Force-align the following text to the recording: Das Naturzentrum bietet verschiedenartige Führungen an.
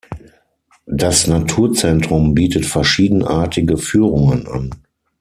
Das 0.87 1.27
Naturzentrum 1.27 2.33
bietet 2.33 2.65
verschiedenartige 2.65 3.77
Führungen 3.77 4.47
an. 4.47 4.71